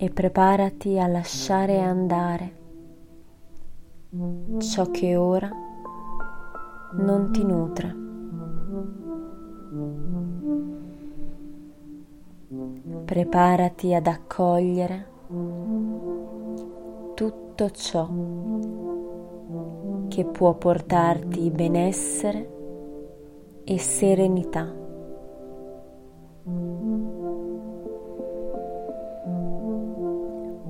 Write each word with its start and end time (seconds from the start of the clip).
e 0.00 0.10
preparati 0.10 0.96
a 0.98 1.08
lasciare 1.08 1.80
andare 1.80 2.56
ciò 4.58 4.90
che 4.92 5.16
ora 5.16 5.50
non 6.92 7.32
ti 7.32 7.44
nutre. 7.44 7.96
Preparati 13.04 13.92
ad 13.92 14.06
accogliere 14.06 15.06
tutto 17.14 17.70
ciò 17.70 18.08
che 20.08 20.24
può 20.24 20.54
portarti 20.54 21.50
benessere 21.50 22.56
e 23.64 23.78
serenità. 23.78 24.87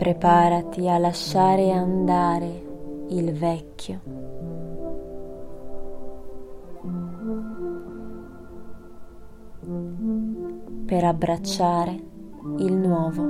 Preparati 0.00 0.88
a 0.88 0.96
lasciare 0.96 1.70
andare 1.72 3.04
il 3.10 3.34
vecchio. 3.34 4.00
Per 10.86 11.04
abbracciare 11.04 12.02
il 12.60 12.72
nuovo. 12.72 13.28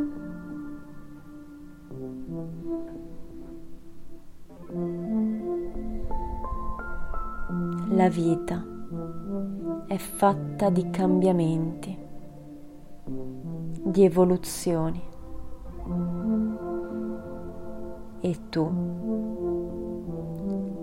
La 7.88 8.08
vita 8.08 8.64
è 9.88 9.96
fatta 9.96 10.70
di 10.70 10.88
cambiamenti, 10.90 11.98
di 13.06 14.04
evoluzioni. 14.04 15.08
E 18.20 18.36
tu 18.48 18.70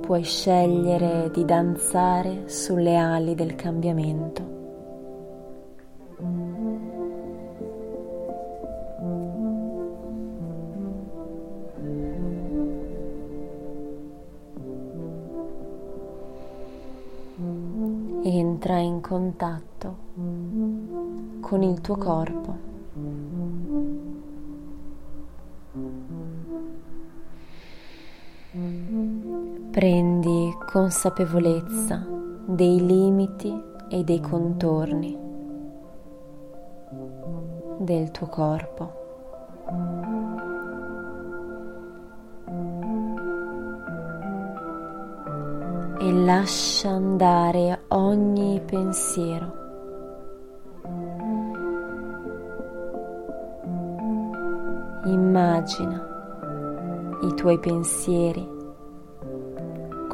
puoi 0.02 0.24
scegliere 0.24 1.30
di 1.32 1.46
danzare 1.46 2.50
sulle 2.50 2.96
ali 2.96 3.36
del 3.36 3.56
cambiamento. 3.56 4.56
entra 18.24 18.78
in 18.80 19.00
contatto 19.00 19.96
con 21.40 21.64
il 21.64 21.80
tuo 21.82 21.96
corpo. 21.96 22.67
Prendi 29.78 30.58
consapevolezza 30.66 32.04
dei 32.48 32.84
limiti 32.84 33.64
e 33.88 34.04
dei 34.04 34.20
contorni 34.20 35.16
del 37.78 38.10
tuo 38.10 38.26
corpo. 38.26 39.06
e 46.00 46.12
lascia 46.12 46.90
andare 46.90 47.82
ogni 47.90 48.60
pensiero. 48.66 49.54
Immagina 55.06 56.08
i 57.22 57.34
tuoi 57.36 57.60
pensieri 57.60 58.57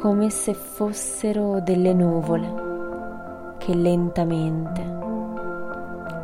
come 0.04 0.28
se 0.28 0.52
fossero 0.52 1.60
delle 1.60 1.94
nuvole 1.94 3.54
che 3.56 3.74
lentamente 3.74 4.98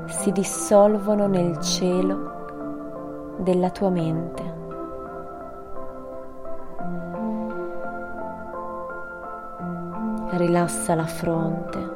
si 0.04 0.30
dissolvono 0.32 1.26
nel 1.26 1.58
cielo 1.60 3.38
della 3.38 3.70
tua 3.70 3.88
mente. 3.88 4.58
rilassa 10.32 10.94
la 10.94 11.06
fronte, 11.06 11.90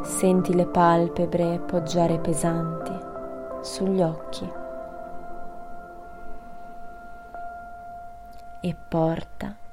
senti 0.00 0.54
le 0.54 0.66
palpebre 0.66 1.60
poggiare 1.66 2.18
pesanti 2.18 2.98
sugli 3.60 4.00
occhi 4.00 4.50
e 8.60 8.76
porta 8.88 9.68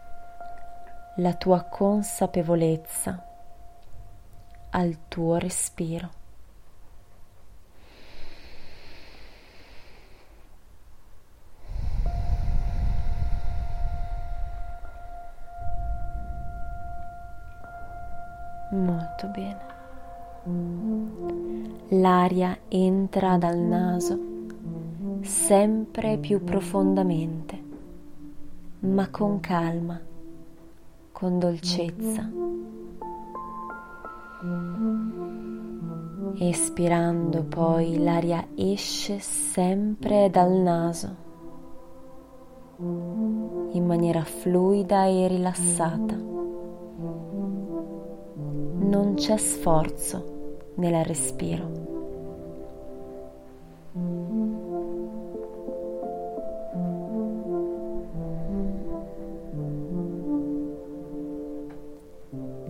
la 1.19 1.33
tua 1.33 1.63
consapevolezza 1.63 3.25
al 4.69 5.07
tuo 5.07 5.38
respiro. 5.38 6.09
Molto 18.69 19.27
bene. 19.27 19.66
L'aria 22.00 22.59
entra 22.67 23.38
dal 23.38 23.57
naso 23.57 24.19
sempre 25.22 26.19
più 26.19 26.44
profondamente, 26.44 27.63
ma 28.81 29.09
con 29.09 29.39
calma, 29.39 30.00
con 31.17 31.39
dolcezza. 31.39 32.29
Espirando 36.38 37.44
poi 37.45 37.97
l'aria 37.97 38.50
esce 38.53 39.17
sempre 39.17 40.29
dal 40.29 40.51
naso 40.51 41.16
in 42.77 43.83
maniera 43.83 44.23
fluida 44.23 45.06
e 45.06 45.27
rilassata 45.27 46.16
non 48.85 49.13
c'è 49.16 49.38
sforzo 49.38 50.69
nel 50.75 51.03
respiro. 51.03 51.87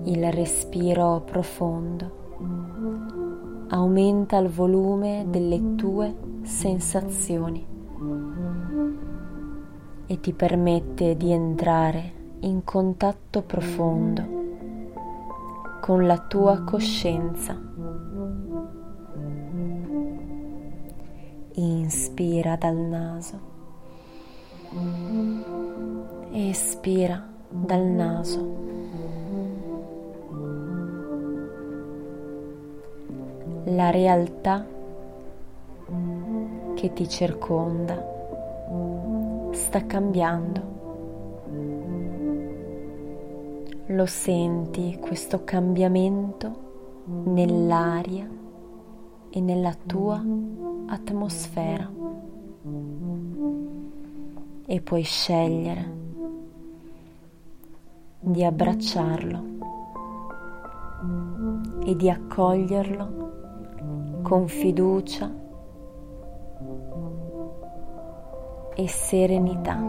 Il 0.08 0.32
respiro 0.32 1.22
profondo 1.26 2.12
aumenta 3.68 4.38
il 4.38 4.48
volume 4.48 5.26
delle 5.30 5.76
tue 5.76 6.16
sensazioni 6.44 7.66
e 10.06 10.20
ti 10.22 10.32
permette 10.32 11.18
di 11.18 11.30
entrare 11.34 12.14
in 12.40 12.64
contatto 12.64 13.42
profondo 13.42 14.24
con 15.82 16.08
la 16.08 16.20
tua 16.20 16.62
coscienza. 16.62 17.62
Inspira 21.56 22.56
dal 22.56 22.78
naso. 22.78 23.40
Espira 26.32 27.28
dal 27.50 27.84
naso. 27.84 28.67
La 33.78 33.92
realtà 33.92 34.66
che 36.74 36.94
ti 36.94 37.08
circonda 37.08 38.04
sta 39.52 39.86
cambiando. 39.86 40.62
Lo 43.86 44.06
senti 44.08 44.98
questo 45.00 45.44
cambiamento 45.44 47.04
nell'aria 47.26 48.28
e 49.30 49.42
nella 49.42 49.76
tua 49.86 50.24
atmosfera. 50.88 51.88
e 54.70 54.82
puoi 54.82 55.04
scegliere 55.04 55.96
di 58.20 58.44
abbracciarlo 58.44 59.44
e 61.86 61.96
di 61.96 62.10
accoglierlo 62.10 63.27
con 64.28 64.50
fiducia 64.50 65.34
e 68.76 68.88
serenità. 68.90 69.80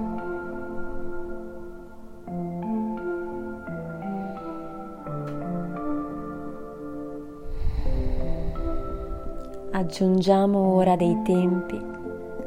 Aggiungiamo 9.73 10.73
ora 10.73 10.95
dei 10.95 11.21
tempi 11.25 11.85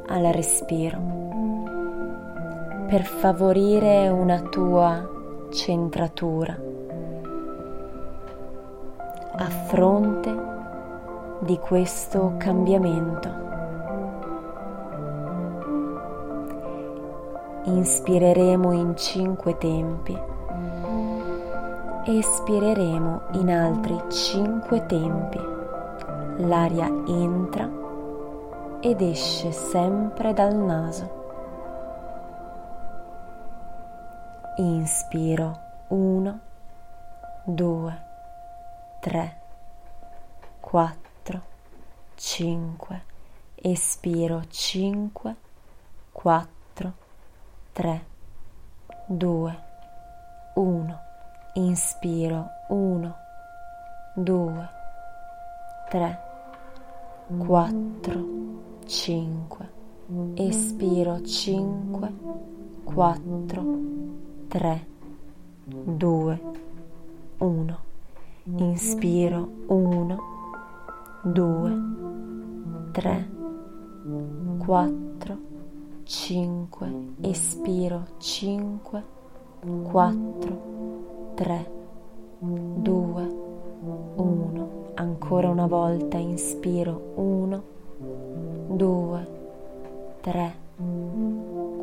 al 0.07 0.23
respiro 0.31 0.97
per 2.87 3.03
favorire 3.03 4.07
una 4.07 4.39
tua 4.39 5.09
centratura 5.49 6.57
a 9.35 9.49
fronte 9.49 10.50
di 11.41 11.59
questo 11.59 12.33
cambiamento. 12.37 13.29
Inspireremo 17.65 18.71
in 18.71 18.95
cinque 18.95 19.57
tempi 19.57 20.17
espireremo 22.03 23.21
in 23.33 23.51
altri 23.51 23.95
cinque 24.09 24.87
tempi 24.87 25.39
l'aria 26.37 26.87
entra 27.05 27.69
ed 28.79 29.01
esce 29.01 29.51
sempre 29.51 30.33
dal 30.33 30.55
naso. 30.55 31.19
Inspiro 34.57 35.59
1, 35.89 36.39
2, 37.43 38.01
3, 38.99 39.35
4, 40.59 41.00
5. 42.23 43.01
Espiro 43.55 44.43
5, 44.47 45.35
4, 46.13 46.93
3, 47.73 48.01
2, 49.07 49.57
1. 50.55 50.99
Inspiro 51.55 52.47
1, 52.69 53.13
2, 54.15 54.69
3, 55.89 56.19
4, 57.39 58.25
5, 58.85 59.69
espiro 60.35 61.25
5, 61.25 62.09
4, 62.85 63.63
3, 64.47 64.87
2, 65.65 66.39
1, 67.39 67.77
inspiro 68.59 69.49
1, 69.67 70.30
2, 71.23 71.71
3, 72.93 73.29
4, 74.57 75.37
5, 76.03 76.87
espiro 77.21 78.05
5, 78.17 79.03
4, 79.91 80.61
3, 81.35 81.71
2, 82.39 83.35
1 84.15 84.69
ancora 84.95 85.49
una 85.49 85.67
volta 85.67 86.17
inspiro 86.17 87.13
1, 87.15 87.63
2, 88.69 89.27
3, 90.21 90.55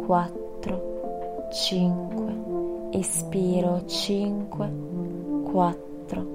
4, 0.05 1.49
5, 1.51 2.91
espiro 2.91 3.87
5, 3.87 4.71
4, 5.53 6.27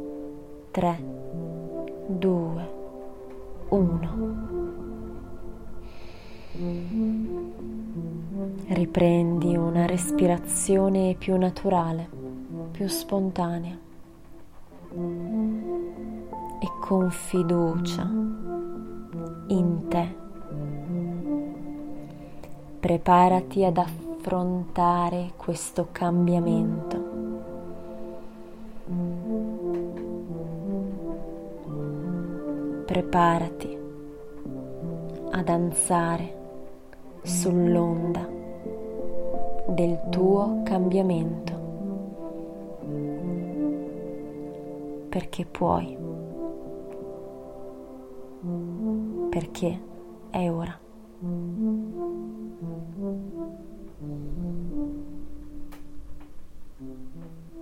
3, 0.71 1.03
2, 2.07 2.82
1. 3.73 4.09
Riprendi 8.67 9.55
una 9.55 9.87
respirazione 9.87 11.15
più 11.17 11.35
naturale, 11.37 12.07
più 12.69 12.87
spontanea 12.87 13.75
e 16.59 16.67
con 16.79 17.09
fiducia 17.09 18.07
in 19.47 19.87
te. 19.87 20.15
Preparati 22.79 23.65
ad 23.65 23.77
affrontare 23.77 25.31
questo 25.35 25.87
cambiamento. 25.91 27.02
Preparati 32.93 33.75
a 35.31 35.41
danzare 35.41 36.35
sull'onda 37.23 38.29
del 39.69 39.99
tuo 40.11 40.61
cambiamento 40.63 41.53
perché 45.09 45.43
puoi 45.47 45.97
perché 49.31 49.81
è 50.29 50.51
ora. 50.51 50.79